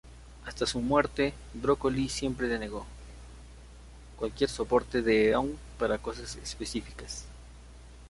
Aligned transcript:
Hasta 0.47 0.65
su 0.65 0.81
muerte 0.81 1.31
Broccoli 1.53 2.09
siempre 2.09 2.47
denegó, 2.47 2.87
cualquier 4.17 4.49
soporte 4.49 5.03
de 5.03 5.29
Eon 5.29 5.55
para 5.77 5.99
cosas 5.99 6.37
específicas. 6.37 7.25